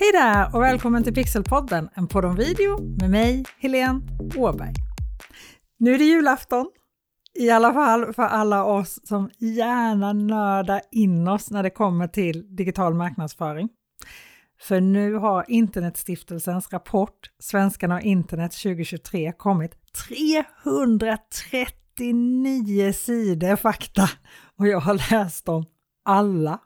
[0.00, 4.00] Hej där och välkommen till Pixelpodden, en podd om video med mig, Helene
[4.36, 4.74] Åberg.
[5.78, 6.70] Nu är det julafton,
[7.34, 12.56] i alla fall för alla oss som gärna nördar in oss när det kommer till
[12.56, 13.68] digital marknadsföring.
[14.60, 19.72] För nu har Internetstiftelsens rapport Svenskarna och internet 2023 kommit
[20.08, 24.10] 339 sidor fakta
[24.58, 25.64] och jag har läst dem
[26.04, 26.60] alla.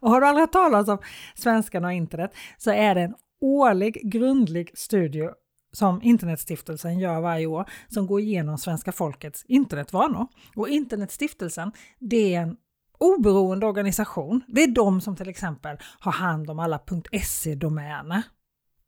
[0.00, 0.98] Och har du aldrig hört talas om
[1.34, 5.28] Svenskarna och internet så är det en årlig grundlig studie
[5.72, 10.26] som Internetstiftelsen gör varje år som går igenom svenska folkets internetvanor.
[10.56, 12.56] Och Internetstiftelsen det är en
[12.98, 14.42] oberoende organisation.
[14.48, 16.80] Det är de som till exempel har hand om alla
[17.22, 18.22] .se-domäner.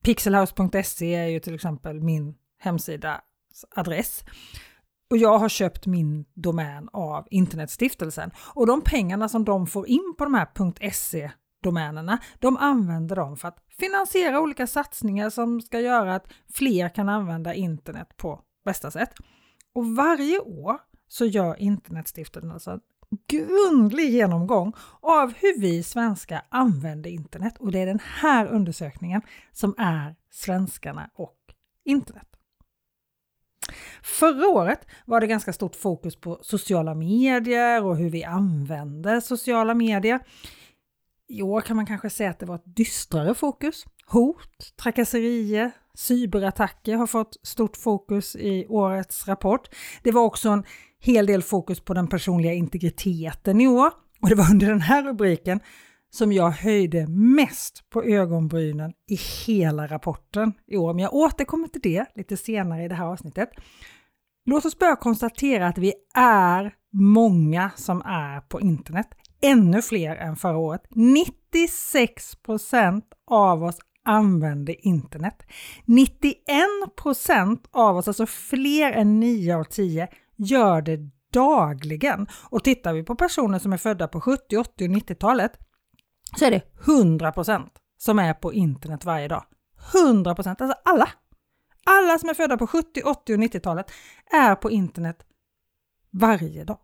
[0.05, 3.21] Pixelhouse.se är ju till exempel min hemsida
[3.77, 4.25] adress.
[5.11, 8.31] Och jag har köpt min domän av Internetstiftelsen.
[8.55, 11.31] Och de pengarna som de får in på de här .se
[11.63, 17.09] domänerna, de använder de för att finansiera olika satsningar som ska göra att fler kan
[17.09, 19.11] använda internet på bästa sätt.
[19.75, 20.77] Och varje år
[21.09, 22.81] så gör Internetstiftelsen alltså
[23.29, 29.23] grundlig genomgång av hur vi svenskar använder internet och det är den här undersökningen
[29.53, 31.39] som är Svenskarna och
[31.85, 32.28] internet.
[34.03, 39.75] Förra året var det ganska stort fokus på sociala medier och hur vi använder sociala
[39.75, 40.21] medier.
[41.29, 43.85] I år kan man kanske säga att det var ett dystrare fokus.
[44.07, 49.69] Hot, trakasserier, cyberattacker har fått stort fokus i årets rapport.
[50.03, 50.65] Det var också en
[51.01, 55.03] hel del fokus på den personliga integriteten i år och det var under den här
[55.03, 55.61] rubriken
[56.11, 60.95] som jag höjde mest på ögonbrynen i hela rapporten i år.
[60.95, 63.51] Men jag återkommer till det lite senare i det här avsnittet.
[64.45, 69.09] Låt oss börja konstatera att vi är många som är på internet.
[69.43, 70.83] Ännu fler än förra året.
[70.91, 75.43] 96% av oss använder internet.
[75.87, 80.99] 91% av oss, alltså fler än 9 av 10, gör det
[81.33, 82.27] dagligen.
[82.51, 85.53] Och tittar vi på personer som är födda på 70, 80 och 90-talet
[86.37, 87.69] så är det 100%
[87.99, 89.45] som är på internet varje dag.
[89.93, 91.09] 100% alltså alla!
[91.85, 93.91] Alla som är födda på 70, 80 och 90-talet
[94.33, 95.17] är på internet
[96.11, 96.79] varje dag.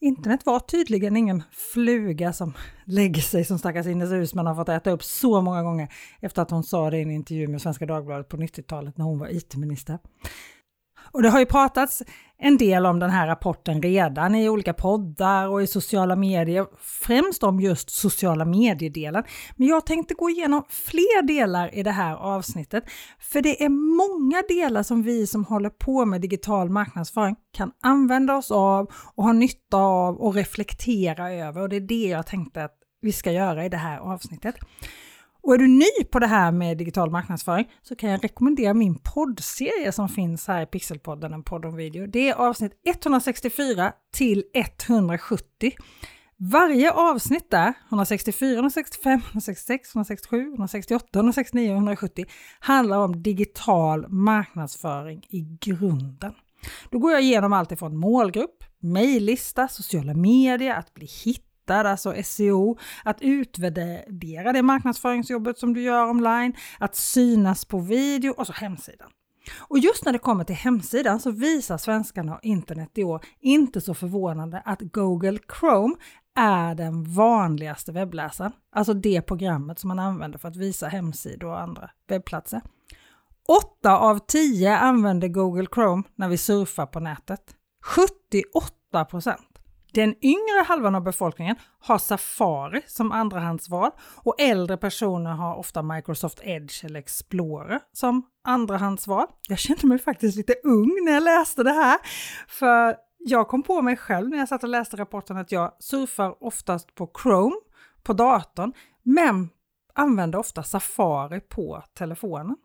[0.00, 1.42] Internet var tydligen ingen
[1.72, 2.52] fluga som
[2.84, 6.50] lägger sig som stackars Ines Uusmann har fått äta upp så många gånger efter att
[6.50, 9.98] hon sa det i en intervju med Svenska Dagbladet på 90-talet när hon var IT-minister.
[11.12, 12.02] Och det har ju pratats
[12.44, 17.42] en del om den här rapporten redan i olika poddar och i sociala medier, främst
[17.42, 19.24] om just sociala mediedelen.
[19.56, 22.84] Men jag tänkte gå igenom fler delar i det här avsnittet,
[23.18, 28.36] för det är många delar som vi som håller på med digital marknadsföring kan använda
[28.36, 32.64] oss av och ha nytta av och reflektera över och det är det jag tänkte
[32.64, 34.54] att vi ska göra i det här avsnittet.
[35.42, 38.94] Och är du ny på det här med digital marknadsföring så kan jag rekommendera min
[38.94, 42.06] poddserie som finns här i Pixelpodden, en podd om video.
[42.06, 45.72] Det är avsnitt 164 till 170.
[46.36, 52.24] Varje avsnitt där, 164, 165, 166, 167, 168, 169 och 170,
[52.60, 56.32] handlar om digital marknadsföring i grunden.
[56.90, 62.14] Då går jag igenom allt ifrån målgrupp, mejllista, sociala medier, att bli hittad där, alltså
[62.24, 68.52] SEO, att utvärdera det marknadsföringsjobbet som du gör online, att synas på video och så
[68.52, 69.10] hemsidan.
[69.58, 73.80] Och just när det kommer till hemsidan så visar svenskarna och internet i år inte
[73.80, 75.94] så förvånande att Google Chrome
[76.36, 81.60] är den vanligaste webbläsaren, alltså det programmet som man använder för att visa hemsidor och
[81.60, 82.60] andra webbplatser.
[83.80, 87.56] 8 av 10 använder Google Chrome när vi surfar på nätet.
[87.84, 89.51] 78 procent.
[89.94, 96.40] Den yngre halvan av befolkningen har Safari som andrahandsval och äldre personer har ofta Microsoft
[96.42, 99.26] Edge eller Explorer som andrahandsval.
[99.48, 101.98] Jag kände mig faktiskt lite ung när jag läste det här,
[102.48, 106.44] för jag kom på mig själv när jag satt och läste rapporten att jag surfar
[106.44, 107.56] oftast på Chrome
[108.02, 108.72] på datorn,
[109.02, 109.48] men
[109.94, 112.56] använder ofta Safari på telefonen.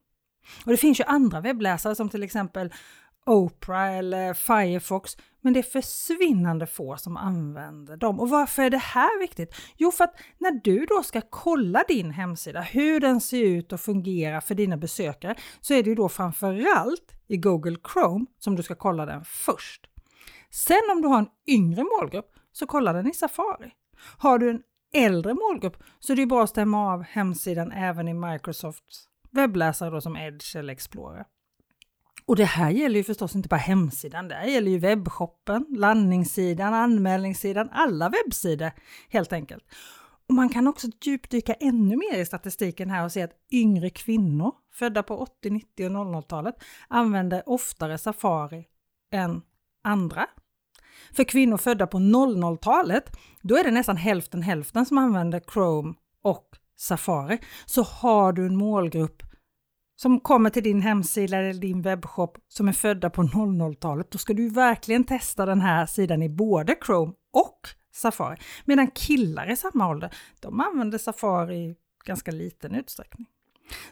[0.65, 2.73] Och det finns ju andra webbläsare som till exempel
[3.27, 8.19] Opera eller Firefox, men det är försvinnande få som använder dem.
[8.19, 9.55] Och varför är det här viktigt?
[9.77, 13.79] Jo, för att när du då ska kolla din hemsida, hur den ser ut och
[13.79, 18.63] fungerar för dina besökare, så är det ju då framförallt i Google Chrome som du
[18.63, 19.87] ska kolla den först.
[20.49, 23.71] Sen om du har en yngre målgrupp så kolla den i Safari.
[24.17, 24.61] Har du en
[24.93, 30.01] äldre målgrupp så är det bra att stämma av hemsidan även i Microsofts webbläsare då
[30.01, 31.25] som Edge eller Explorer.
[32.27, 36.73] Och det här gäller ju förstås inte bara hemsidan, det här gäller ju webbshoppen, landningssidan,
[36.73, 38.71] anmälningssidan, alla webbsidor
[39.09, 39.63] helt enkelt.
[40.29, 44.51] Och man kan också djupdyka ännu mer i statistiken här och se att yngre kvinnor
[44.73, 46.55] födda på 80, 90 och 00-talet
[46.87, 48.65] använder oftare Safari
[49.11, 49.41] än
[49.83, 50.27] andra.
[51.13, 55.93] För kvinnor födda på 00-talet, då är det nästan hälften hälften som använder Chrome
[56.23, 57.39] och Safari.
[57.65, 59.26] Så har du en målgrupp
[59.97, 64.33] som kommer till din hemsida eller din webbshop som är födda på 00-talet, då ska
[64.33, 67.59] du verkligen testa den här sidan i både Chrome och
[67.93, 68.37] Safari.
[68.65, 73.27] Medan killar i samma ålder, de använder Safari i ganska liten utsträckning.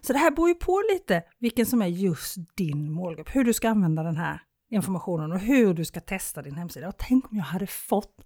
[0.02, 3.54] Så det här beror ju på lite vilken som är just din målgrupp, hur du
[3.54, 4.42] ska använda den här
[4.76, 6.88] informationen och hur du ska testa din hemsida.
[6.88, 8.26] Och tänk om jag hade fått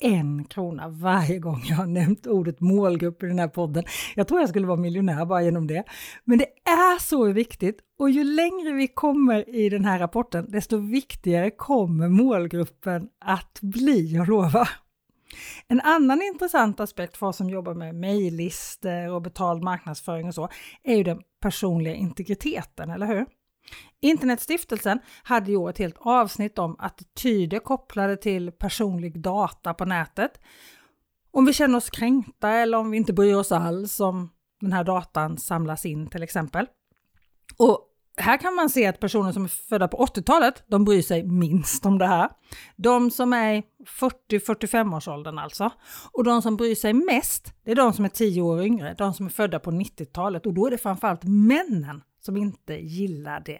[0.00, 3.84] en krona varje gång jag har nämnt ordet målgrupp i den här podden.
[4.14, 5.84] Jag tror jag skulle vara miljonär bara genom det.
[6.24, 10.76] Men det är så viktigt och ju längre vi kommer i den här rapporten, desto
[10.76, 14.68] viktigare kommer målgruppen att bli, jag lovar.
[15.68, 20.48] En annan intressant aspekt för oss som jobbar med mejllistor och betald marknadsföring och så,
[20.82, 23.26] är ju den personliga integriteten, eller hur?
[24.00, 30.40] Internetstiftelsen hade i år ett helt avsnitt om attityder kopplade till personlig data på nätet.
[31.30, 34.30] Om vi känner oss kränkta eller om vi inte bryr oss alls om
[34.60, 36.66] den här datan samlas in till exempel.
[37.56, 37.84] Och
[38.16, 41.86] här kan man se att personer som är födda på 80-talet, de bryr sig minst
[41.86, 42.30] om det här.
[42.76, 43.62] De som är
[44.30, 45.70] 40-45 årsåldern alltså.
[46.12, 49.14] Och de som bryr sig mest, det är de som är 10 år yngre, de
[49.14, 50.46] som är födda på 90-talet.
[50.46, 53.58] Och då är det framförallt männen som inte gillar det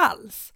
[0.00, 0.52] alls.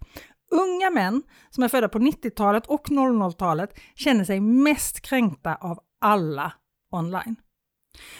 [0.51, 6.53] Unga män som är födda på 90-talet och 00-talet känner sig mest kränkta av alla
[6.91, 7.35] online.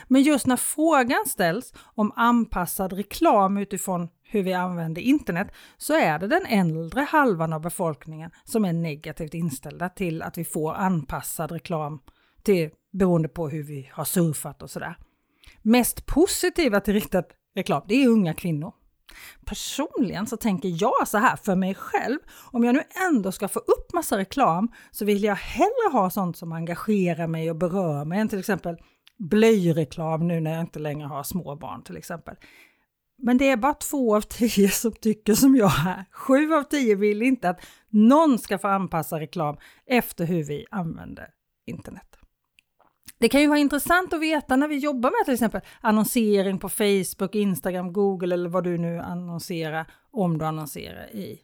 [0.07, 5.47] Men just när frågan ställs om anpassad reklam utifrån hur vi använder internet
[5.77, 10.45] så är det den äldre halvan av befolkningen som är negativt inställda till att vi
[10.45, 11.99] får anpassad reklam
[12.43, 14.95] till, beroende på hur vi har surfat och sådär.
[15.61, 17.23] Mest positiva till riktad
[17.55, 18.73] reklam, det är unga kvinnor.
[19.45, 22.19] Personligen så tänker jag så här för mig själv,
[22.51, 26.37] om jag nu ändå ska få upp massa reklam så vill jag hellre ha sånt
[26.37, 28.77] som engagerar mig och berör mig än till exempel
[29.17, 32.35] blöjreklam nu när jag inte längre har små barn till exempel.
[33.23, 36.05] Men det är bara två av tio som tycker som jag här.
[36.11, 41.27] Sju av tio vill inte att någon ska få anpassa reklam efter hur vi använder
[41.67, 42.20] internet.
[43.21, 46.69] Det kan ju vara intressant att veta när vi jobbar med till exempel annonsering på
[46.69, 51.39] Facebook, Instagram, Google eller vad du nu annonserar om du annonserar i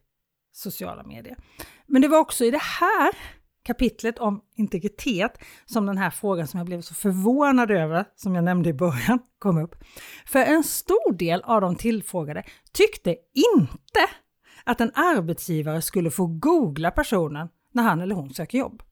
[0.52, 1.38] sociala medier.
[1.86, 3.12] Men det var också i det här
[3.64, 8.44] kapitlet om integritet som den här frågan som jag blev så förvånad över, som jag
[8.44, 9.76] nämnde i början, kom upp.
[10.26, 12.44] För en stor del av de tillfrågade
[12.74, 14.10] tyckte inte
[14.64, 18.84] att en arbetsgivare skulle få googla personen när han eller hon söker jobb.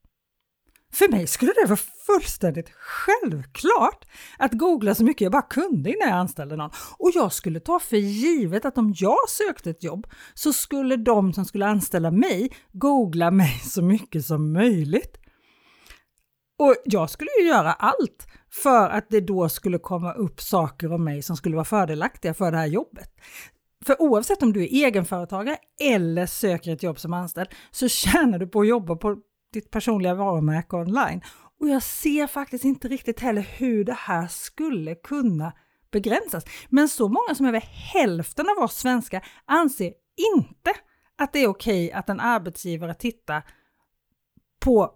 [0.96, 4.06] För mig skulle det vara fullständigt självklart
[4.38, 6.72] att googla så mycket jag bara kunde innan jag anställde någon.
[6.98, 11.34] Och jag skulle ta för givet att om jag sökte ett jobb så skulle de
[11.34, 15.18] som skulle anställa mig googla mig så mycket som möjligt.
[16.60, 21.04] Och jag skulle ju göra allt för att det då skulle komma upp saker om
[21.04, 23.10] mig som skulle vara fördelaktiga för det här jobbet.
[23.86, 28.48] För oavsett om du är egenföretagare eller söker ett jobb som anställd så tjänar du
[28.48, 29.18] på att jobba på
[29.56, 31.22] ditt personliga varumärke online.
[31.60, 35.54] Och jag ser faktiskt inte riktigt heller hur det här skulle kunna
[35.92, 36.46] begränsas.
[36.69, 37.62] Men så många som över
[37.94, 39.94] hälften av oss svenskar anser
[40.36, 40.72] inte
[41.18, 43.44] att det är okej att en arbetsgivare tittar
[44.60, 44.91] på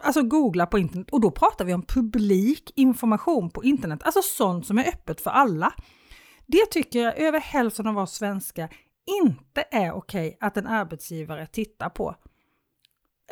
[0.00, 4.66] Alltså googlar på internet och då pratar vi om publik information på internet, alltså sånt
[4.66, 5.74] som är öppet för alla.
[6.46, 8.68] Det tycker jag över hälften av oss svenskar
[9.22, 12.14] inte är okej att en arbetsgivare tittar på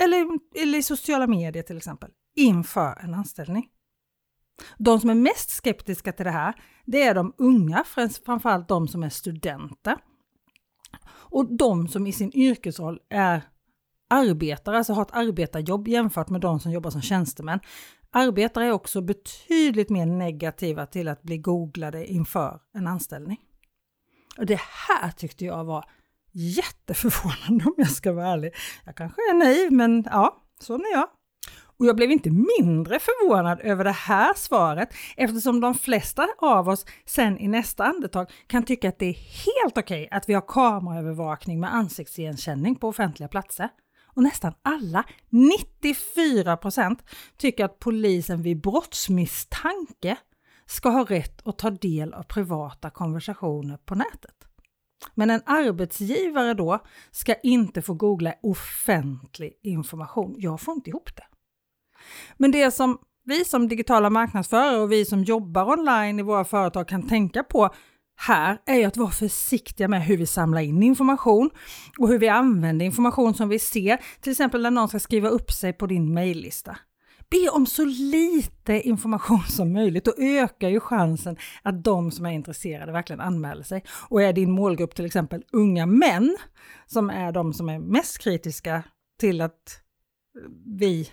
[0.01, 0.27] eller,
[0.63, 3.69] eller i sociala medier till exempel, inför en anställning.
[4.79, 7.85] De som är mest skeptiska till det här, det är de unga,
[8.25, 9.97] framförallt de som är studenter.
[11.07, 13.43] Och de som i sin yrkesroll är
[14.11, 17.61] arbetare, alltså har ett arbetarjobb jämfört med de som jobbar som tjänstemän.
[18.11, 23.41] Arbetare är också betydligt mer negativa till att bli googlade inför en anställning.
[24.39, 25.85] Och det här tyckte jag var
[26.35, 28.55] jätteförvånande om jag ska vara ärlig.
[28.85, 31.09] Jag kanske är naiv, men ja, sån är jag.
[31.77, 36.87] Och jag blev inte mindre förvånad över det här svaret eftersom de flesta av oss
[37.07, 41.61] sen i nästa andetag kan tycka att det är helt okej att vi har kameraövervakning
[41.61, 43.69] med ansiktsigenkänning på offentliga platser.
[44.17, 46.99] Och nästan alla, 94%
[47.37, 50.17] tycker att polisen vid brottsmisstanke
[50.67, 54.44] ska ha rätt att ta del av privata konversationer på nätet.
[55.15, 56.79] Men en arbetsgivare då
[57.11, 60.35] ska inte få googla offentlig information.
[60.39, 61.25] Jag får inte ihop det.
[62.37, 66.89] Men det som vi som digitala marknadsförare och vi som jobbar online i våra företag
[66.89, 67.71] kan tänka på
[68.17, 71.51] här är att vara försiktiga med hur vi samlar in information
[71.99, 75.51] och hur vi använder information som vi ser, till exempel när någon ska skriva upp
[75.51, 76.77] sig på din mejllista.
[77.31, 82.31] Be om så lite information som möjligt och ökar ju chansen att de som är
[82.31, 83.85] intresserade verkligen anmäler sig.
[84.09, 86.37] Och är din målgrupp till exempel unga män,
[86.87, 88.83] som är de som är mest kritiska
[89.21, 89.81] till att
[90.39, 91.11] eh, vi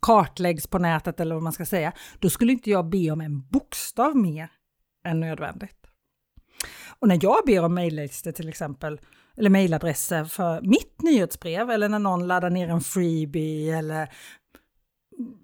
[0.00, 3.48] kartläggs på nätet eller vad man ska säga, då skulle inte jag be om en
[3.48, 4.50] bokstav mer
[5.04, 5.86] än nödvändigt.
[6.98, 9.00] Och när jag ber om mejllistor till exempel,
[9.36, 14.08] eller mejladresser för mitt nyhetsbrev eller när någon laddar ner en freebie eller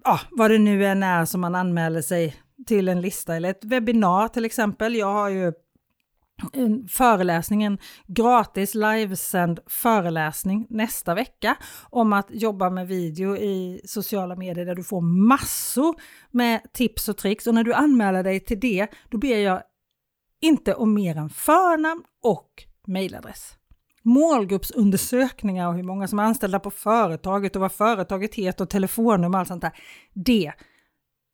[0.03, 2.35] ja, vad det nu än är som man anmäler sig
[2.67, 4.95] till en lista eller ett webbinar till exempel.
[4.95, 5.53] Jag har ju eh,
[6.53, 11.57] en föreläsning, en gratis livesänd föreläsning nästa vecka
[11.89, 15.95] om att jobba med video i sociala medier där du får massor
[16.31, 19.61] med tips och tricks och när du anmäler dig till det då ber jag
[20.41, 23.58] inte om mer än förnamn och mejladress.
[24.09, 29.37] Målgruppsundersökningar och hur många som är anställda på företaget och vad företaget heter och telefonnummer
[29.37, 29.73] och allt sånt där.
[30.13, 30.53] Det.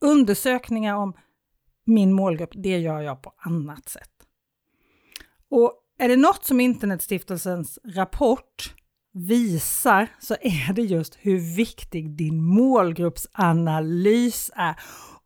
[0.01, 1.13] Undersökningar om
[1.86, 4.12] min målgrupp, det gör jag på annat sätt.
[5.50, 8.74] Och är det något som Internetstiftelsens rapport
[9.13, 14.75] visar så är det just hur viktig din målgruppsanalys är.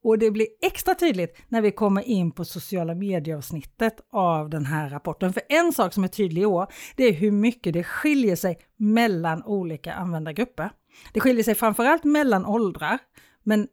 [0.03, 4.89] Och det blir extra tydligt när vi kommer in på sociala medieavsnittet av den här
[4.89, 5.33] rapporten.
[5.33, 8.57] För en sak som är tydlig i år, det är hur mycket det skiljer sig
[8.77, 10.71] mellan olika användargrupper.
[11.13, 12.99] Det skiljer sig framförallt mellan åldrar,
[13.43, 13.67] men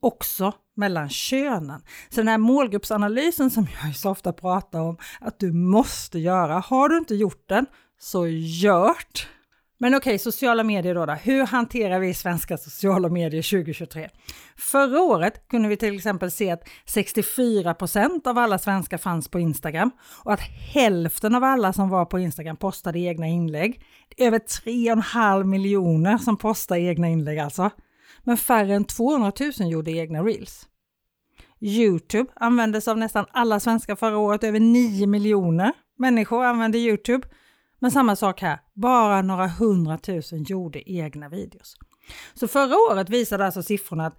[0.00, 1.82] också mellan könen.
[2.08, 6.88] Så den här målgruppsanalysen som jag så ofta pratar om att du måste göra, har
[6.88, 7.66] du inte gjort den,
[7.98, 9.37] så gör det.
[9.80, 11.12] Men okej, okay, sociala medier då, då.
[11.12, 14.08] Hur hanterar vi svenska sociala medier 2023?
[14.56, 19.40] Förra året kunde vi till exempel se att 64 procent av alla svenskar fanns på
[19.40, 19.90] Instagram
[20.24, 20.40] och att
[20.74, 23.84] hälften av alla som var på Instagram postade egna inlägg.
[24.16, 27.70] Över 3,5 miljoner som postar egna inlägg alltså.
[28.24, 30.66] Men färre än 200 000 gjorde egna reels.
[31.60, 37.28] Youtube användes av nästan alla svenskar förra året, över 9 miljoner människor använde Youtube.
[37.80, 41.76] Men samma sak här, bara några hundratusen gjorde egna videos.
[42.34, 44.16] Så förra året visade alltså siffrorna att,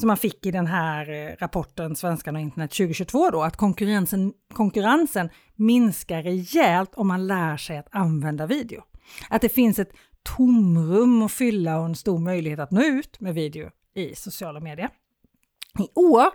[0.00, 4.32] som man fick i den här eh, rapporten Svenskarna och internet 2022 då, att konkurrensen,
[4.54, 8.82] konkurrensen minskar rejält om man lär sig att använda video.
[9.30, 9.92] Att det finns ett
[10.36, 14.90] tomrum att fylla och en stor möjlighet att nå ut med video i sociala medier.
[15.78, 16.26] I år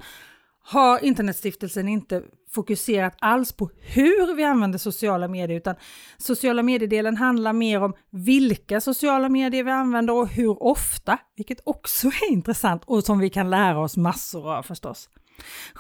[0.63, 5.75] har Internetstiftelsen inte fokuserat alls på hur vi använder sociala medier, utan
[6.17, 12.07] sociala mediedelen handlar mer om vilka sociala medier vi använder och hur ofta, vilket också
[12.07, 15.09] är intressant och som vi kan lära oss massor av förstås.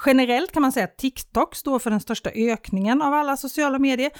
[0.05, 4.11] Generellt kan man säga att TikTok står för den största ökningen av alla sociala medier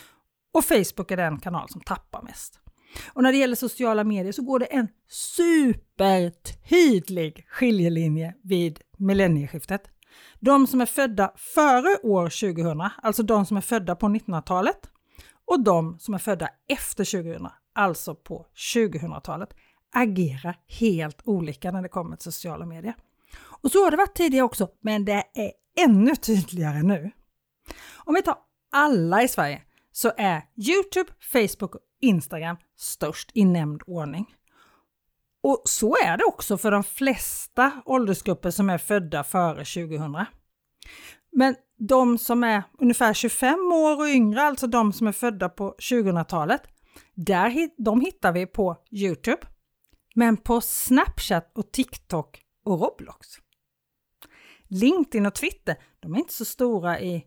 [0.54, 2.60] och Facebook är den kanal som tappar mest.
[3.14, 9.93] Och när det gäller sociala medier så går det en supertydlig skiljelinje vid millennieskiftet.
[10.40, 14.90] De som är födda före år 2000, alltså de som är födda på 1900-talet,
[15.46, 19.50] och de som är födda efter 2000, alltså på 2000-talet,
[19.94, 22.96] agerar helt olika när det kommer till sociala medier.
[23.38, 25.52] Och så har det varit tidigare också, men det är
[25.86, 27.12] ännu tydligare nu.
[27.96, 28.38] Om vi tar
[28.72, 34.36] alla i Sverige så är Youtube, Facebook och Instagram störst i nämnd ordning.
[35.44, 40.26] Och så är det också för de flesta åldersgrupper som är födda före 2000.
[41.32, 45.76] Men de som är ungefär 25 år och yngre, alltså de som är födda på
[45.80, 46.62] 2000-talet,
[47.14, 49.48] där, de hittar vi på Youtube,
[50.16, 53.28] men på Snapchat och TikTok och Roblox.
[54.68, 57.26] LinkedIn och Twitter, de är inte så stora i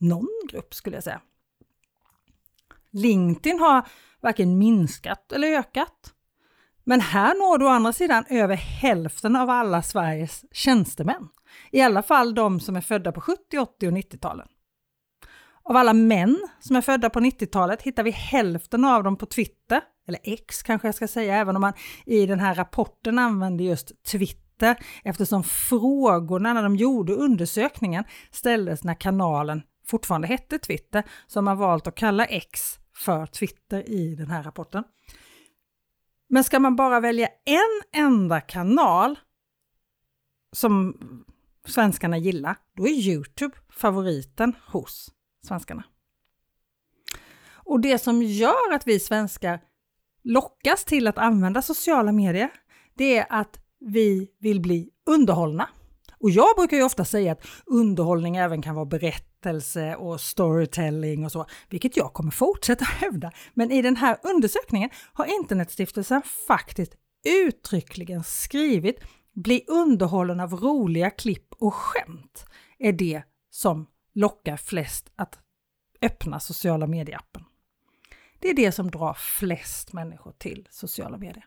[0.00, 1.20] någon grupp skulle jag säga.
[2.90, 3.88] LinkedIn har
[4.20, 6.14] varken minskat eller ökat.
[6.88, 11.28] Men här når du å andra sidan över hälften av alla Sveriges tjänstemän.
[11.70, 14.48] I alla fall de som är födda på 70, 80 och 90-talen.
[15.62, 19.80] Av alla män som är födda på 90-talet hittar vi hälften av dem på Twitter,
[20.06, 21.72] eller X kanske jag ska säga, även om man
[22.06, 28.94] i den här rapporten använder just Twitter eftersom frågorna när de gjorde undersökningen ställdes när
[28.94, 34.30] kanalen fortfarande hette Twitter, så har man valt att kalla X för Twitter i den
[34.30, 34.84] här rapporten.
[36.28, 39.18] Men ska man bara välja en enda kanal
[40.52, 40.96] som
[41.64, 45.12] svenskarna gillar, då är Youtube favoriten hos
[45.46, 45.84] svenskarna.
[47.50, 49.60] Och det som gör att vi svenskar
[50.22, 52.50] lockas till att använda sociala medier,
[52.94, 55.68] det är att vi vill bli underhållna
[56.20, 61.32] och jag brukar ju ofta säga att underhållning även kan vara berättelse och storytelling och
[61.32, 63.32] så, vilket jag kommer fortsätta hävda.
[63.54, 66.92] Men i den här undersökningen har Internetstiftelsen faktiskt
[67.46, 69.00] uttryckligen skrivit
[69.34, 72.44] bli underhållen av roliga klipp och skämt
[72.78, 75.38] är det som lockar flest att
[76.02, 77.44] öppna sociala medieappen.
[78.38, 81.44] Det är det som drar flest människor till sociala medier.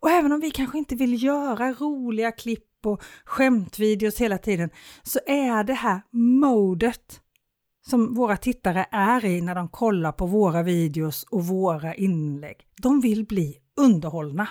[0.00, 4.70] Och även om vi kanske inte vill göra roliga klipp och skämtvideos hela tiden
[5.02, 7.20] så är det här modet
[7.86, 12.56] som våra tittare är i när de kollar på våra videos och våra inlägg.
[12.82, 14.48] De vill bli underhållna.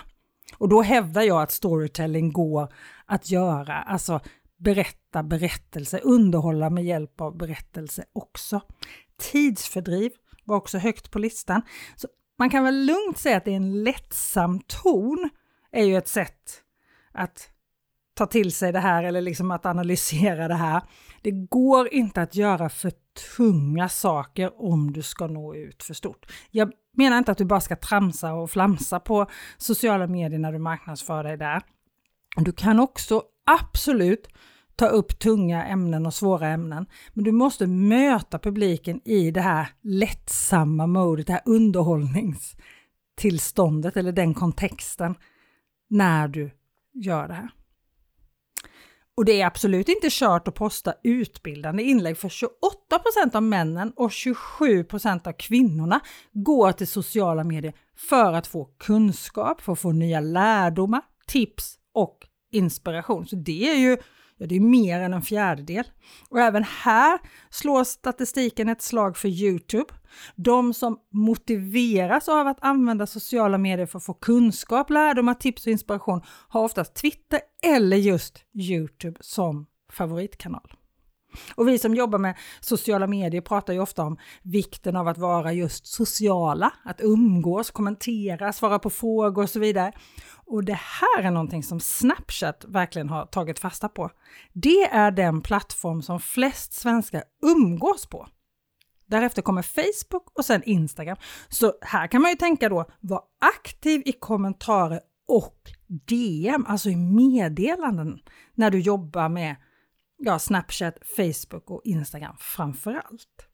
[0.57, 2.73] Och då hävdar jag att storytelling går
[3.05, 4.19] att göra, alltså
[4.57, 8.61] berätta berättelse, underhålla med hjälp av berättelse också.
[9.17, 10.11] Tidsfördriv
[10.43, 11.61] var också högt på listan.
[11.95, 12.07] Så
[12.39, 15.29] man kan väl lugnt säga att det är en lättsam ton,
[15.71, 16.61] är ju ett sätt
[17.11, 17.49] att
[18.13, 20.81] ta till sig det här eller liksom att analysera det här.
[21.21, 22.91] Det går inte att göra för
[23.37, 26.31] tunga saker om du ska nå ut för stort.
[26.51, 29.27] Jag menar inte att du bara ska tramsa och flamsa på
[29.57, 31.61] sociala medier när du marknadsför dig där.
[32.37, 34.27] Du kan också absolut
[34.75, 36.85] ta upp tunga ämnen och svåra ämnen.
[37.13, 44.33] Men du måste möta publiken i det här lättsamma modet, det här underhållningstillståndet eller den
[44.33, 45.15] kontexten
[45.89, 46.51] när du
[46.93, 47.49] gör det här.
[49.17, 53.93] Och det är absolut inte kört att posta utbildande inlägg för 28 procent av männen
[53.95, 55.99] och 27 procent av kvinnorna
[56.31, 62.27] går till sociala medier för att få kunskap, för att få nya lärdomar, tips och
[62.51, 63.27] inspiration.
[63.27, 63.97] Så det är ju
[64.43, 65.85] Ja, det är mer än en fjärdedel.
[66.29, 67.19] Och även här
[67.49, 69.93] slår statistiken ett slag för Youtube.
[70.35, 75.71] De som motiveras av att använda sociala medier för att få kunskap, lärdomar, tips och
[75.71, 80.73] inspiration har oftast Twitter eller just Youtube som favoritkanal.
[81.55, 85.53] Och vi som jobbar med sociala medier pratar ju ofta om vikten av att vara
[85.53, 89.91] just sociala, att umgås, kommentera, svara på frågor och så vidare.
[90.45, 94.09] Och det här är någonting som Snapchat verkligen har tagit fasta på.
[94.53, 98.27] Det är den plattform som flest svenskar umgås på.
[99.05, 101.17] Därefter kommer Facebook och sen Instagram.
[101.49, 106.95] Så här kan man ju tänka då, var aktiv i kommentarer och DM, alltså i
[106.95, 108.19] meddelanden,
[108.55, 109.55] när du jobbar med
[110.17, 113.47] ja, Snapchat, Facebook och Instagram framför allt.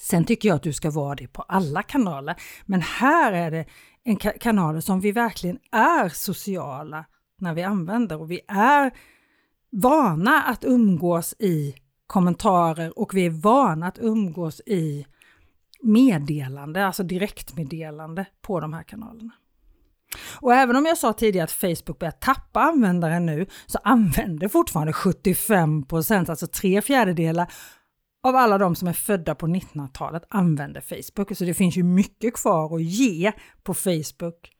[0.00, 3.66] Sen tycker jag att du ska vara det på alla kanaler, men här är det
[4.04, 7.04] en ka kanaler som vi verkligen är sociala
[7.38, 8.92] när vi använder och vi är
[9.70, 11.74] vana att umgås i
[12.06, 15.06] kommentarer och vi är vana att umgås i
[15.82, 19.32] meddelande, alltså direktmeddelande på de här kanalerna.
[20.40, 24.92] Och även om jag sa tidigare att Facebook börjar tappa användare nu så använder fortfarande
[24.92, 27.52] 75% alltså tre fjärdedelar
[28.24, 31.36] av alla de som är födda på 1900-talet använder Facebook.
[31.36, 34.50] Så det finns ju mycket kvar att ge på Facebook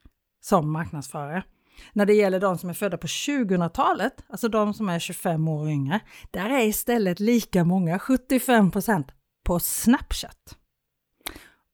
[0.41, 1.45] som marknadsförare.
[1.93, 5.69] När det gäller de som är födda på 2000-talet, alltså de som är 25 år
[5.69, 9.05] yngre, där är istället lika många, 75%
[9.45, 10.57] på Snapchat.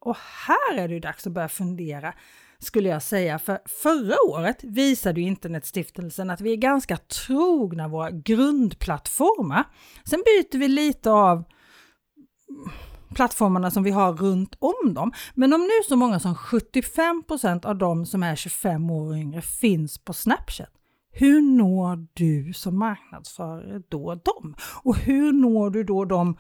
[0.00, 2.14] Och här är det dags att börja fundera
[2.62, 3.38] skulle jag säga.
[3.38, 9.64] För förra året visade ju Internetstiftelsen att vi är ganska trogna våra grundplattformar.
[10.04, 11.44] Sen byter vi lite av
[13.14, 15.12] plattformarna som vi har runt om dem.
[15.34, 19.42] Men om nu så många som 75% av de som är 25 år och yngre
[19.42, 20.70] finns på Snapchat,
[21.10, 24.54] hur når du som marknadsförare då dem?
[24.82, 26.38] Och hur når du då dem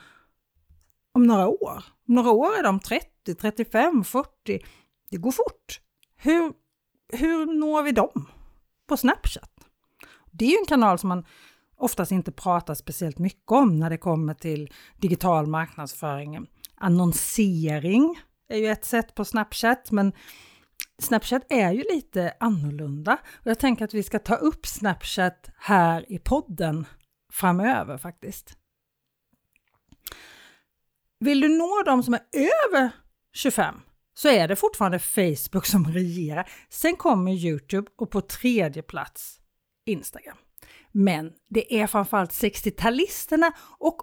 [1.12, 1.84] om några år?
[2.08, 4.28] Om några år är de 30, 35, 40.
[5.10, 5.80] Det går fort.
[6.18, 6.52] Hur,
[7.12, 8.28] hur når vi dem
[8.88, 9.50] på Snapchat?
[10.30, 11.24] Det är ju en kanal som man
[11.76, 16.46] oftast inte pratar speciellt mycket om när det kommer till digital marknadsföring.
[16.74, 20.12] Annonsering är ju ett sätt på Snapchat, men
[21.02, 26.12] Snapchat är ju lite annorlunda och jag tänker att vi ska ta upp Snapchat här
[26.12, 26.86] i podden
[27.32, 28.58] framöver faktiskt.
[31.20, 32.20] Vill du nå de som är
[32.68, 32.90] över
[33.32, 33.80] 25
[34.18, 36.48] så är det fortfarande Facebook som regerar.
[36.70, 39.38] Sen kommer Youtube och på tredje plats
[39.86, 40.36] Instagram.
[40.92, 44.00] Men det är framförallt 60-talisterna och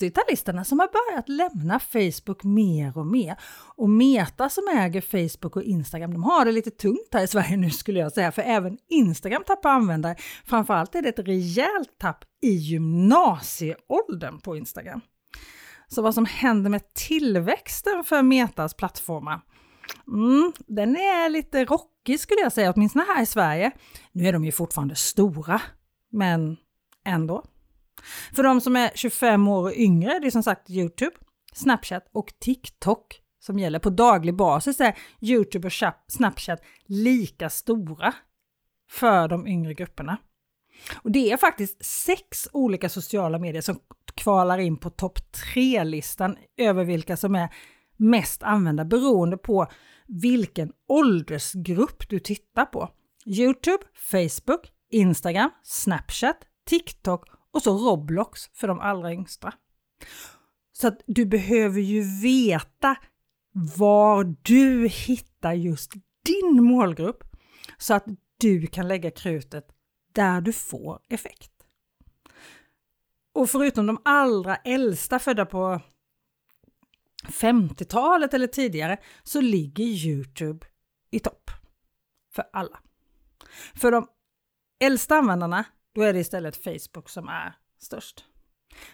[0.00, 3.36] 80-talisterna som har börjat lämna Facebook mer och mer.
[3.76, 7.56] Och Meta som äger Facebook och Instagram, de har det lite tungt här i Sverige
[7.56, 10.16] nu skulle jag säga, för även Instagram tappar användare.
[10.44, 15.00] Framförallt är det ett rejält tapp i gymnasieåldern på Instagram.
[15.88, 19.40] Så vad som händer med tillväxten för Metas plattformar?
[20.08, 23.72] Mm, den är lite rockig skulle jag säga, åtminstone här i Sverige.
[24.12, 25.62] Nu är de ju fortfarande stora,
[26.12, 26.56] men
[27.04, 27.44] ändå.
[28.34, 31.16] För de som är 25 år och yngre, det är som sagt Youtube,
[31.52, 33.78] Snapchat och TikTok som gäller.
[33.78, 35.72] På daglig basis är Youtube och
[36.08, 38.14] Snapchat lika stora
[38.90, 40.16] för de yngre grupperna.
[41.02, 43.78] Och det är faktiskt sex olika sociala medier som
[44.14, 47.48] kvalar in på topp tre-listan över vilka som är
[47.96, 49.66] mest använda beroende på
[50.06, 52.88] vilken åldersgrupp du tittar på.
[53.26, 59.52] Youtube, Facebook, Instagram, Snapchat, TikTok och så Roblox för de allra yngsta.
[60.72, 62.96] Så att du behöver ju veta
[63.76, 65.92] var du hittar just
[66.26, 67.24] din målgrupp
[67.78, 68.04] så att
[68.38, 69.66] du kan lägga krutet
[70.12, 71.50] där du får effekt.
[73.34, 75.80] Och förutom de allra äldsta födda på
[77.28, 80.66] 50-talet eller tidigare så ligger Youtube
[81.10, 81.50] i topp
[82.34, 82.78] för alla.
[83.74, 84.06] För de
[84.80, 88.24] äldsta användarna, då är det istället Facebook som är störst.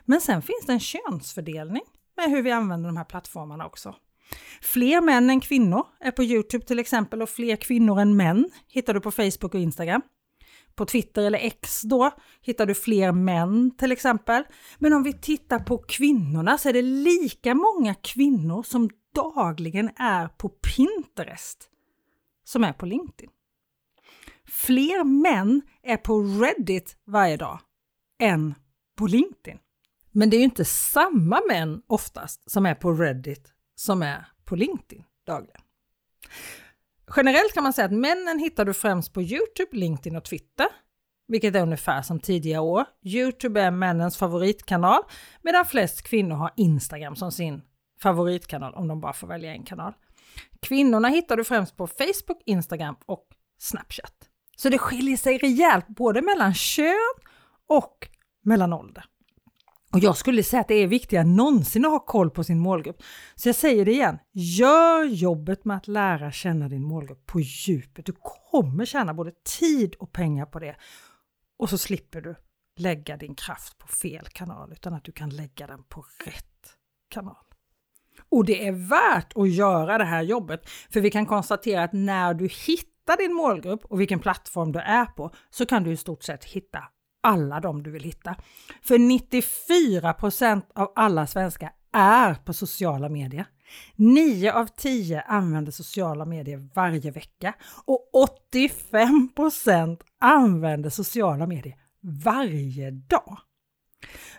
[0.05, 1.83] Men sen finns det en könsfördelning
[2.17, 3.95] med hur vi använder de här plattformarna också.
[4.61, 8.95] Fler män än kvinnor är på Youtube till exempel och fler kvinnor än män hittar
[8.95, 10.03] du på Facebook och Instagram.
[10.75, 14.45] På Twitter eller X då hittar du fler män till exempel.
[14.79, 20.29] Men om vi tittar på kvinnorna så är det lika många kvinnor som dagligen är
[20.29, 21.69] på Pinterest
[22.45, 23.31] som är på LinkedIn.
[24.45, 27.61] Fler män är på Reddit varje dag
[28.19, 28.55] än
[28.97, 29.59] på LinkedIn.
[30.11, 34.57] Men det är ju inte samma män oftast som är på Reddit som är på
[34.57, 35.63] LinkedIn dagligen.
[37.17, 40.67] Generellt kan man säga att männen hittar du främst på Youtube, LinkedIn och Twitter,
[41.29, 42.85] vilket är ungefär som tidigare år.
[43.05, 45.03] Youtube är männens favoritkanal
[45.43, 47.63] medan flest kvinnor har Instagram som sin
[48.03, 49.93] favoritkanal om de bara får välja en kanal.
[50.63, 53.27] Kvinnorna hittar du främst på Facebook, Instagram och
[53.59, 54.15] Snapchat.
[54.57, 57.15] Så det skiljer sig rejält både mellan kön
[57.67, 58.09] och
[58.43, 59.05] mellan ålder.
[59.93, 62.59] Och jag skulle säga att det är viktigare än någonsin att ha koll på sin
[62.59, 63.03] målgrupp.
[63.35, 68.07] Så jag säger det igen, gör jobbet med att lära känna din målgrupp på djupet.
[68.07, 68.13] Du
[68.51, 70.77] kommer tjäna både tid och pengar på det.
[71.59, 72.35] Och så slipper du
[72.77, 76.77] lägga din kraft på fel kanal utan att du kan lägga den på rätt
[77.09, 77.45] kanal.
[78.29, 82.35] Och det är värt att göra det här jobbet, för vi kan konstatera att när
[82.35, 86.23] du hittar din målgrupp och vilken plattform du är på så kan du i stort
[86.23, 86.85] sett hitta
[87.21, 88.37] alla de du vill hitta.
[88.83, 93.47] För 94% av alla svenskar är på sociala medier.
[93.97, 97.55] 9 av 10 använder sociala medier varje vecka
[97.85, 98.11] och
[98.93, 101.77] 85% använder sociala medier
[102.25, 103.39] varje dag.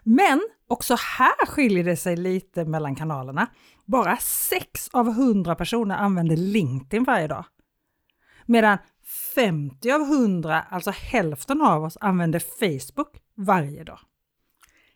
[0.03, 3.47] Men också här skiljer det sig lite mellan kanalerna.
[3.85, 7.45] Bara 6 av 100 personer använder LinkedIn varje dag.
[8.45, 8.77] Medan
[9.35, 13.99] 50 av 100, alltså hälften av oss, använder Facebook varje dag.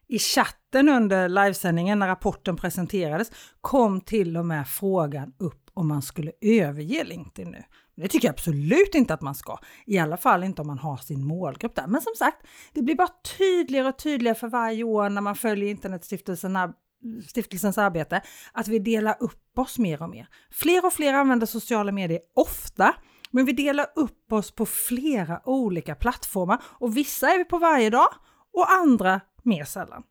[0.08, 6.02] I chatten under livesändningen när rapporten presenterades kom till och med frågan upp om man
[6.02, 7.64] skulle överge LinkedIn nu.
[7.98, 10.98] Det tycker jag absolut inte att man ska, i alla fall inte om man har
[10.98, 11.88] sin målgrupp där.
[11.88, 12.38] Men som sagt,
[12.74, 18.68] det blir bara tydligare och tydligare för varje år när man följer Internetstiftelsens arbete att
[18.68, 20.28] vi delar upp oss mer och mer.
[20.52, 22.96] Fler och fler använder sociala medier ofta
[23.32, 27.90] men vi delar upp oss på flera olika plattformar och vissa är vi på varje
[27.90, 28.08] dag
[28.54, 30.04] och andra mer sällan.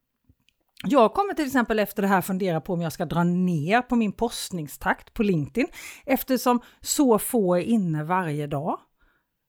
[0.86, 3.96] Jag kommer till exempel efter det här fundera på om jag ska dra ner på
[3.96, 5.68] min postningstakt på LinkedIn
[6.06, 8.78] eftersom så få är inne varje dag.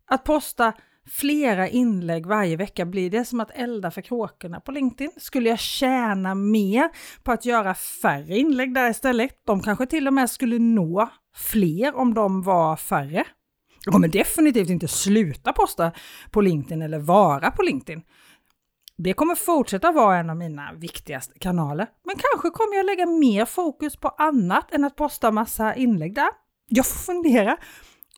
[0.08, 0.74] Att posta
[1.10, 5.12] flera inlägg varje vecka, blir det som att elda för kråkorna på LinkedIn?
[5.18, 6.90] Skulle jag tjäna mer
[7.24, 9.42] på att göra färre inlägg där istället?
[9.46, 13.26] De kanske till och med skulle nå fler om de var färre.
[13.86, 15.92] Jag kommer definitivt inte sluta posta
[16.32, 18.02] på LinkedIn eller vara på LinkedIn.
[18.98, 23.46] Det kommer fortsätta vara en av mina viktigaste kanaler, men kanske kommer jag lägga mer
[23.46, 26.30] fokus på annat än att posta massa inlägg där.
[26.68, 27.58] Jag får fundera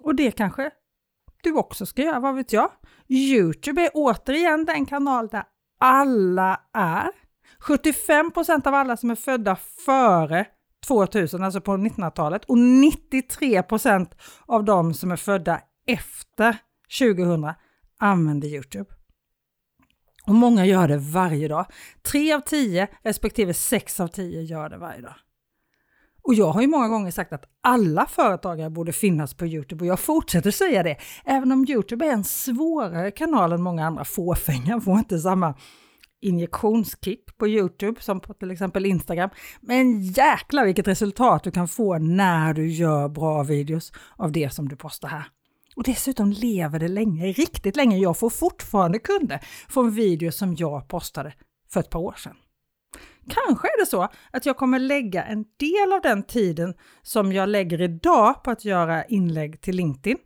[0.04, 0.72] och det kanske
[1.44, 2.72] du också ska göra, vad vet jag?
[3.08, 5.44] Youtube är återigen den kanal där
[5.80, 7.12] alla är.
[7.62, 10.46] 75% av alla som är födda före
[10.86, 14.08] 2000, alltså på 1900-talet, och 93%
[14.46, 16.58] av de som är födda efter
[17.00, 17.54] 2000
[18.00, 18.90] använder Youtube.
[20.28, 21.66] Och många gör det varje dag.
[22.12, 25.16] Tre av tio respektive sex av tio gör det varje dag.
[26.24, 29.88] Och jag har ju många gånger sagt att alla företagare borde finnas på Youtube och
[29.88, 30.98] jag fortsätter säga det.
[31.26, 35.56] Även om Youtube är en svårare kanal än många andra fåfänga, får inte samma
[36.22, 39.30] injektionskick på Youtube som på till exempel Instagram.
[39.62, 44.70] Men jäklar vilket resultat du kan få när du gör bra videos av det som
[44.70, 45.28] du postar här.
[45.76, 47.98] Och dessutom lever det länge, riktigt länge.
[47.98, 51.34] Jag får fortfarande kunder från videos som jag postade
[51.70, 52.36] för ett par år sedan.
[53.30, 57.50] Kanske är det så att jag kommer lägga en del av den tiden som jag
[57.50, 60.18] lägger idag på att göra inlägg till LinkedIn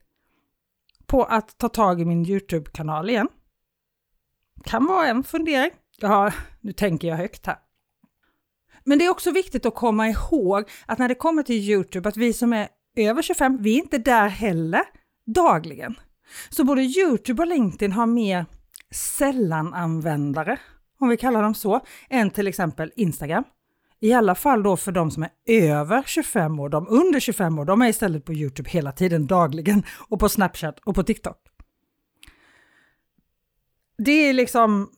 [1.06, 3.28] på att ta tag i min Youtube-kanal igen.
[4.64, 5.72] Kan vara en fundering.
[6.02, 7.58] Ja, nu tänker jag högt här.
[8.84, 12.18] Men det är också viktigt att komma ihåg att när det kommer till Youtube, att
[12.18, 14.84] vi som är över 25, vi är inte där heller
[15.26, 15.96] dagligen.
[16.50, 18.46] Så både Youtube och LinkedIn har mer
[18.92, 20.60] sällan-användare,
[21.00, 23.44] om vi kallar dem så, än till exempel Instagram.
[24.00, 26.70] I alla fall då för de som är över 25 år.
[26.70, 30.80] De under 25 år, de är istället på Youtube hela tiden, dagligen, och på Snapchat
[30.80, 31.38] och på TikTok.
[34.06, 34.90] Det är liksom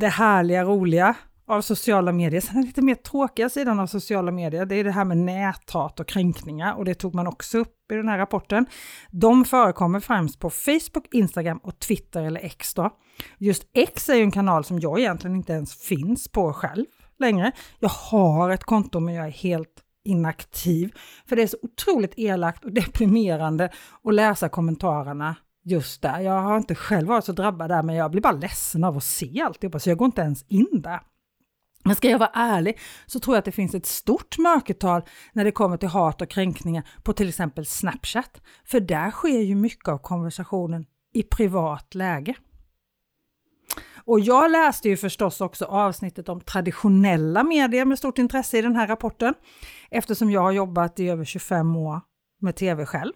[0.00, 1.14] det härliga, roliga
[1.46, 2.40] av sociala medier.
[2.40, 6.00] Sen den lite mer tråkiga sidan av sociala medier, det är det här med näthat
[6.00, 8.66] och kränkningar och det tog man också upp i den här rapporten.
[9.10, 12.90] De förekommer främst på Facebook, Instagram och Twitter eller X då.
[13.38, 16.86] Just X är ju en kanal som jag egentligen inte ens finns på själv
[17.18, 17.52] längre.
[17.78, 20.92] Jag har ett konto men jag är helt inaktiv.
[21.28, 23.70] För det är så otroligt elakt och deprimerande
[24.04, 25.36] att läsa kommentarerna
[25.66, 26.20] just där.
[26.20, 29.04] Jag har inte själv varit så drabbad där men jag blir bara ledsen av att
[29.04, 31.00] se alltihopa så jag går inte ens in där.
[31.84, 35.02] Men ska jag vara ärlig så tror jag att det finns ett stort mörkertal
[35.32, 38.40] när det kommer till hat och kränkningar på till exempel Snapchat.
[38.64, 42.34] För där sker ju mycket av konversationen i privat läge.
[44.04, 48.76] Och jag läste ju förstås också avsnittet om traditionella medier med stort intresse i den
[48.76, 49.34] här rapporten
[49.90, 52.00] eftersom jag har jobbat i över 25 år
[52.40, 53.12] med tv själv.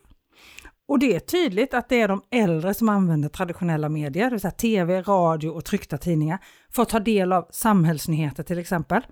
[0.90, 4.40] Och det är tydligt att det är de äldre som använder traditionella medier, det vill
[4.40, 6.38] säga tv, radio och tryckta tidningar,
[6.72, 9.02] för att ta del av samhällsnyheter till exempel.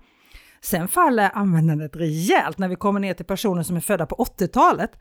[0.61, 4.91] Sen faller användandet rejält när vi kommer ner till personer som är födda på 80-talet.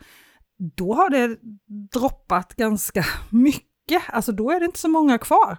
[0.77, 1.39] Då har det
[1.93, 5.59] droppat ganska mycket, alltså då är det inte så många kvar.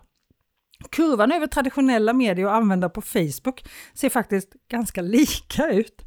[0.91, 6.01] Kurvan över traditionella medier och användare på Facebook ser faktiskt ganska lika ut.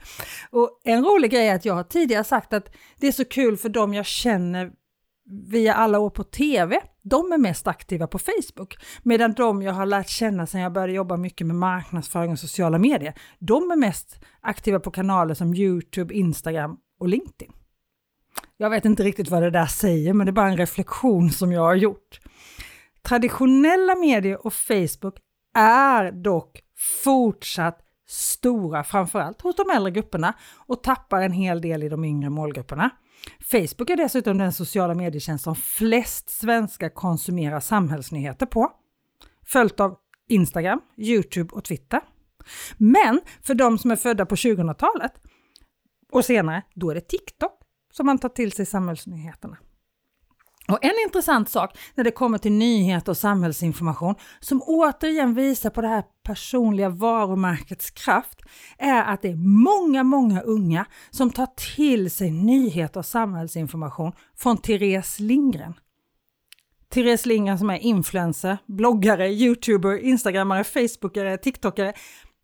[0.51, 2.69] Och en rolig grej är att jag har tidigare sagt att
[3.01, 4.73] det är så kul för dem jag känner
[5.25, 8.77] via alla år på TV, de är mest aktiva på Facebook.
[9.03, 12.79] Medan de jag har lärt känna sedan jag började jobba mycket med marknadsföring och sociala
[12.79, 17.53] medier, de är mest aktiva på kanaler som Youtube, Instagram och LinkedIn.
[18.57, 21.53] Jag vet inte riktigt vad det där säger, men det är bara en reflektion som
[21.53, 22.21] jag har gjort.
[23.03, 25.17] Traditionella medier och Facebook
[25.55, 26.61] är dock
[27.05, 32.31] fortsatt stora, framförallt hos de äldre grupperna och tappar en hel del i de yngre
[32.31, 32.91] målgrupperna.
[33.41, 38.73] Facebook är dessutom den sociala medietjänst som flest svenskar konsumerar samhällsnyheter på,
[39.47, 39.97] följt av
[40.29, 42.01] Instagram, Youtube och Twitter.
[42.77, 45.13] Men för de som är födda på 2000-talet
[46.13, 47.61] och senare, då är det TikTok
[47.93, 49.57] som man tar till sig samhällsnyheterna.
[50.69, 55.81] Och en intressant sak när det kommer till nyheter och samhällsinformation som återigen visar på
[55.81, 58.41] det här personliga varumärkets kraft
[58.79, 64.57] är att det är många, många unga som tar till sig nyheter och samhällsinformation från
[64.57, 65.75] Therese Lindgren.
[66.89, 71.93] Therese Lindgren som är influencer, bloggare, youtuber, instagrammare, facebookare, tiktokare,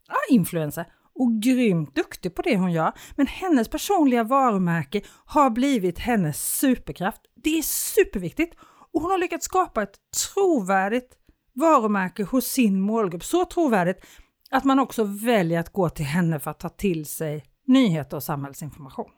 [0.09, 2.93] ja, influencer och grymt duktig på det hon gör.
[3.17, 7.21] Men hennes personliga varumärke har blivit hennes superkraft.
[7.43, 8.57] Det är superviktigt
[8.93, 9.97] och hon har lyckats skapa ett
[10.35, 11.15] trovärdigt
[11.53, 13.25] varumärke hos sin målgrupp.
[13.25, 14.05] Så trovärdigt
[14.51, 18.23] att man också väljer att gå till henne för att ta till sig nyheter och
[18.23, 19.11] samhällsinformation.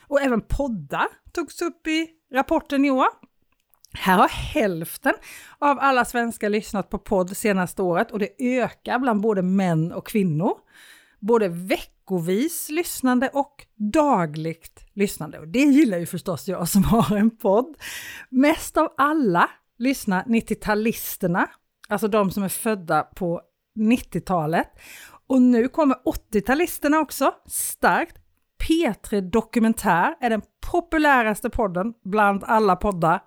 [0.00, 3.06] Och även poddar togs upp i rapporten i år.
[3.92, 5.14] Här har hälften
[5.58, 10.06] av alla svenskar lyssnat på podd senaste året och det ökar bland både män och
[10.06, 10.52] kvinnor.
[11.20, 11.48] Både
[12.10, 15.38] veckovis lyssnande och dagligt lyssnande.
[15.38, 17.76] Och det gillar ju förstås jag som har en podd.
[18.30, 21.46] Mest av alla lyssnar 90-talisterna,
[21.88, 23.40] alltså de som är födda på
[23.78, 24.68] 90-talet.
[25.26, 25.96] Och nu kommer
[26.32, 28.16] 80-talisterna också, starkt.
[28.68, 30.42] P3 Dokumentär är den
[30.72, 33.20] populäraste podden bland alla poddar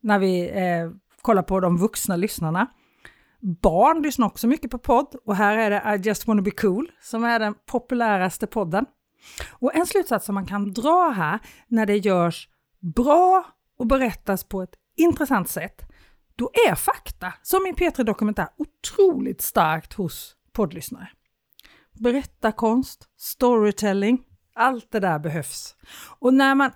[0.00, 0.90] när vi eh,
[1.22, 2.66] kollar på de vuxna lyssnarna.
[3.46, 6.92] Barn lyssnar också mycket på podd och här är det I just wanna be cool
[7.00, 8.86] som är den populäraste podden.
[9.50, 12.48] Och en slutsats som man kan dra här när det görs
[12.94, 13.46] bra
[13.78, 15.82] och berättas på ett intressant sätt,
[16.36, 21.08] då är fakta, som i P3 Dokumentär, otroligt starkt hos poddlyssnare.
[21.92, 25.76] Berättarkonst, storytelling, allt det där behövs.
[26.18, 26.70] Och när man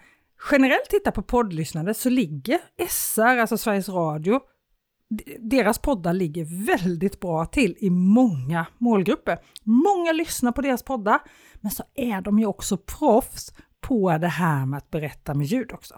[0.51, 4.41] generellt tittar på poddlyssnande så ligger SR, alltså Sveriges Radio,
[5.39, 9.39] deras poddar ligger väldigt bra till i många målgrupper.
[9.63, 11.19] Många lyssnar på deras poddar,
[11.61, 15.73] men så är de ju också proffs på det här med att berätta med ljud
[15.73, 15.95] också.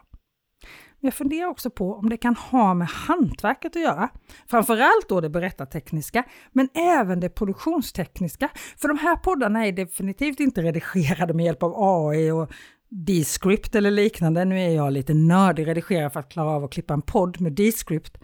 [1.00, 4.08] Men jag funderar också på om det kan ha med hantverket att göra.
[4.46, 8.50] Framförallt då det berättartekniska, men även det produktionstekniska.
[8.76, 12.52] För de här poddarna är definitivt inte redigerade med hjälp av AI och
[12.88, 14.44] Descript eller liknande.
[14.44, 17.52] Nu är jag lite nördig redigerare för att klara av att klippa en podd med
[17.52, 18.18] Descript.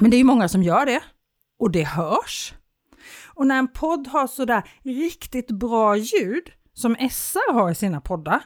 [0.00, 1.02] Men det är ju många som gör det
[1.58, 2.54] och det hörs.
[3.34, 8.42] Och när en podd har sådär riktigt bra ljud som SR har i sina poddar,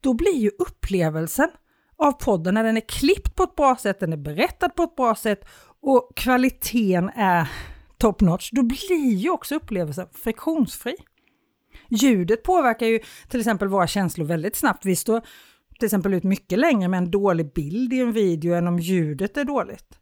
[0.00, 1.48] då blir ju upplevelsen
[1.96, 4.96] av podden när den är klippt på ett bra sätt, den är berättad på ett
[4.96, 5.40] bra sätt
[5.82, 7.48] och kvaliteten är
[7.98, 10.94] top notch, då blir ju också upplevelsen friktionsfri.
[11.88, 14.84] Ljudet påverkar ju till exempel våra känslor väldigt snabbt.
[14.84, 15.20] Vi står
[15.78, 19.36] till exempel ut mycket längre med en dålig bild i en video än om ljudet
[19.36, 19.98] är dåligt.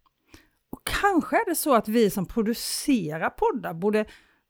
[0.74, 4.04] Och kanske är det så att vi som producerar poddar borde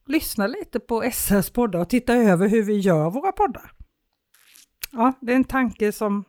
[0.07, 3.71] lyssna lite på SRs poddar och titta över hur vi gör våra poddar.
[4.91, 6.23] Ja, det är en tanke som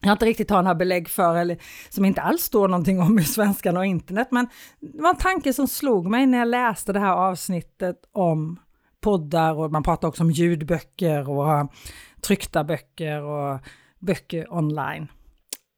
[0.00, 1.58] jag inte riktigt har några belägg för eller
[1.88, 4.28] som inte alls står någonting om i Svenskan och internet.
[4.30, 4.48] Men
[4.80, 8.60] det var en tanke som slog mig när jag läste det här avsnittet om
[9.00, 11.72] poddar och man pratar också om ljudböcker och
[12.20, 13.60] tryckta böcker och
[13.98, 15.08] böcker online.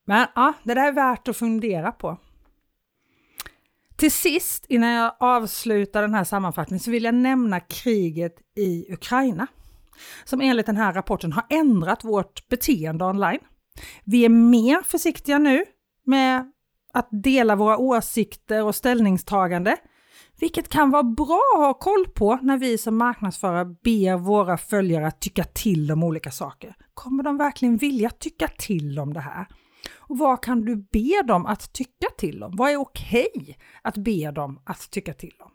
[0.07, 2.19] Men ja, det där är värt att fundera på.
[3.97, 9.47] Till sist, innan jag avslutar den här sammanfattningen, så vill jag nämna kriget i Ukraina.
[10.25, 13.41] Som enligt den här rapporten har ändrat vårt beteende online.
[14.05, 15.65] Vi är mer försiktiga nu
[16.07, 16.53] med
[16.93, 19.77] att dela våra åsikter och ställningstagande,
[20.41, 25.07] vilket kan vara bra att ha koll på när vi som marknadsförare ber våra följare
[25.07, 26.77] att tycka till om olika saker.
[26.95, 29.47] Kommer de verkligen vilja tycka till om det här?
[30.09, 32.57] Och vad kan du be dem att tycka till om?
[32.57, 35.51] Vad är okej okay att be dem att tycka till om?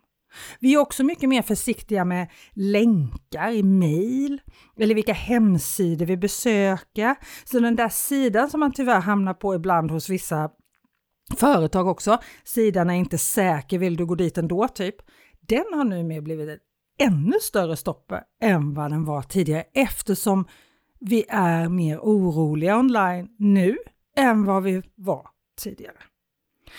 [0.60, 4.40] Vi är också mycket mer försiktiga med länkar i mejl
[4.78, 7.16] eller vilka hemsidor vi besöker.
[7.44, 10.50] Så den där sidan som man tyvärr hamnar på ibland hos vissa
[11.36, 14.96] företag också, sidan är inte säker, vill du gå dit ändå typ.
[15.40, 16.60] Den har numera blivit ett
[16.98, 20.44] ännu större stoppe än vad den var tidigare eftersom
[21.00, 23.76] vi är mer oroliga online nu
[24.16, 25.96] än vad vi var tidigare.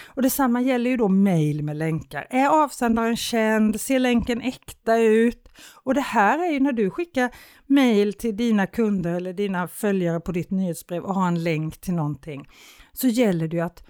[0.06, 2.28] Och detsamma gäller ju då mejl med länkar.
[2.30, 3.82] Är avsändaren känd?
[3.82, 5.50] Ser länken äkta ut?
[5.84, 7.36] Och det här är ju när du skickar
[7.68, 11.94] mejl till dina kunder eller dina följare på ditt nyhetsbrev och har en länk till
[11.94, 12.50] någonting,
[12.94, 13.84] så gäller det ju att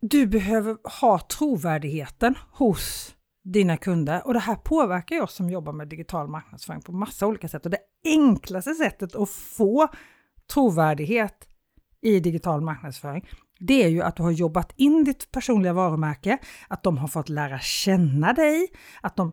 [0.00, 5.72] du behöver ha trovärdigheten hos dina kunder och det här påverkar ju oss som jobbar
[5.72, 9.88] med digital marknadsföring på massa olika sätt och det enklaste sättet att få
[10.52, 11.48] trovärdighet
[12.02, 13.28] i digital marknadsföring
[13.66, 16.38] det är ju att du har jobbat in ditt personliga varumärke,
[16.68, 18.68] att de har fått lära känna dig,
[19.00, 19.32] att de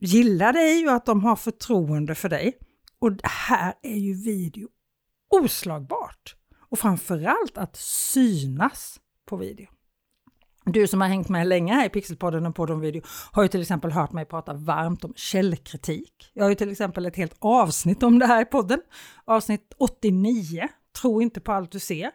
[0.00, 2.52] gillar dig och att de har förtroende för dig.
[2.98, 4.68] Och här är ju video
[5.30, 6.36] oslagbart.
[6.70, 9.66] Och framförallt att synas på video.
[10.64, 13.48] Du som har hängt med länge här i Pixelpodden och på de video har ju
[13.48, 16.30] till exempel hört mig prata varmt om källkritik.
[16.32, 18.80] Jag har ju till exempel ett helt avsnitt om det här i podden.
[19.24, 20.68] Avsnitt 89,
[21.00, 22.10] Tro inte på allt du ser.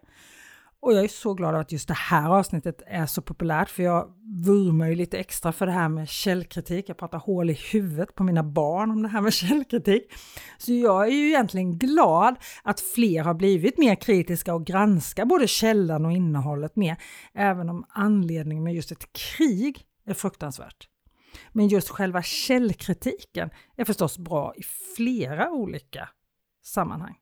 [0.81, 4.13] Och jag är så glad att just det här avsnittet är så populärt för jag
[4.45, 6.89] vurmar ju lite extra för det här med källkritik.
[6.89, 10.11] Jag pratar hål i huvudet på mina barn om det här med källkritik.
[10.57, 15.47] Så jag är ju egentligen glad att fler har blivit mer kritiska och granskar både
[15.47, 16.97] källan och innehållet mer,
[17.33, 20.87] även om anledningen med just ett krig är fruktansvärt.
[21.51, 24.63] Men just själva källkritiken är förstås bra i
[24.95, 26.09] flera olika
[26.63, 27.15] sammanhang.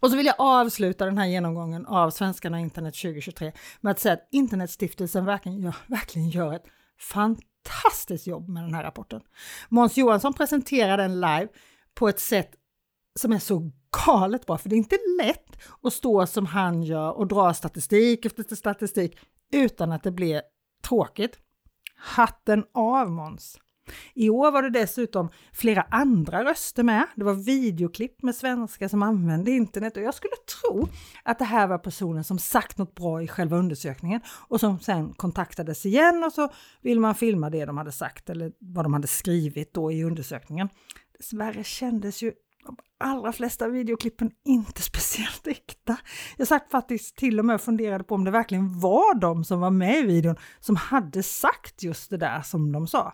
[0.00, 4.00] Och så vill jag avsluta den här genomgången av Svenskarna och internet 2023 med att
[4.00, 6.66] säga att Internetstiftelsen verkligen gör, verkligen gör ett
[7.00, 9.20] fantastiskt jobb med den här rapporten.
[9.68, 11.48] Måns Johansson presenterar den live
[11.94, 12.50] på ett sätt
[13.18, 13.70] som är så
[14.06, 18.24] galet bra, för det är inte lätt att stå som han gör och dra statistik
[18.26, 19.18] efter statistik
[19.52, 20.42] utan att det blir
[20.82, 21.38] tråkigt.
[21.96, 23.58] Hatten av Måns!
[24.14, 27.06] I år var det dessutom flera andra röster med.
[27.14, 30.88] Det var videoklipp med svenskar som använde internet och jag skulle tro
[31.24, 35.14] att det här var personer som sagt något bra i själva undersökningen och som sen
[35.14, 36.48] kontaktades igen och så
[36.80, 40.68] vill man filma det de hade sagt eller vad de hade skrivit då i undersökningen.
[41.18, 42.32] Dessvärre kändes ju
[42.66, 45.96] de allra flesta videoklippen inte speciellt äkta.
[46.36, 49.60] Jag satt faktiskt till och med och funderade på om det verkligen var de som
[49.60, 53.12] var med i videon som hade sagt just det där som de sa.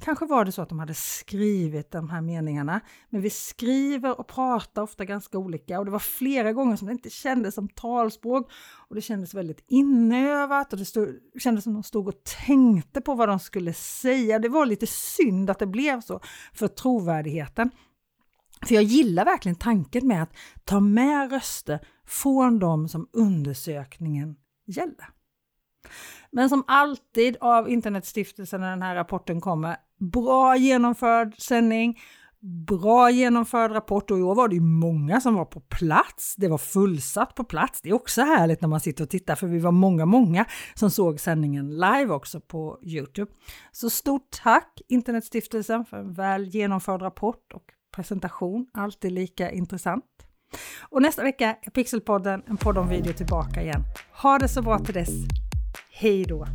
[0.00, 2.80] Kanske var det så att de hade skrivit de här meningarna,
[3.10, 6.92] men vi skriver och pratar ofta ganska olika och det var flera gånger som det
[6.92, 8.50] inte kändes som talspråk
[8.88, 13.14] och det kändes väldigt inövat och det stod, kändes som de stod och tänkte på
[13.14, 14.38] vad de skulle säga.
[14.38, 16.20] Det var lite synd att det blev så
[16.52, 17.70] för trovärdigheten.
[18.66, 24.36] För jag gillar verkligen tanken med att ta med röster från de som undersökningen
[24.66, 25.08] gäller.
[26.30, 31.98] Men som alltid av Internetstiftelsen när den här rapporten kommer, bra genomförd sändning,
[32.66, 36.34] bra genomförd rapport och i år var det ju många som var på plats.
[36.36, 37.80] Det var fullsatt på plats.
[37.82, 40.44] Det är också härligt när man sitter och tittar för vi var många, många
[40.74, 43.32] som såg sändningen live också på Youtube.
[43.72, 48.66] Så stort tack Internetstiftelsen för en väl genomförd rapport och presentation.
[48.74, 50.04] Alltid lika intressant.
[50.88, 53.82] Och nästa vecka är Pixelpodden, en podd om video tillbaka igen.
[54.22, 55.10] Ha det så bra till dess.
[55.90, 56.46] Hej då!